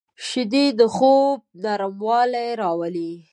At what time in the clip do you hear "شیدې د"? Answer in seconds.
0.27-0.81